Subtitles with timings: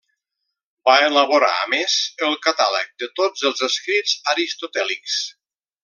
[0.89, 1.97] Va elaborar, a més,
[2.29, 5.21] el catàleg de tots els escrits aristotèlics.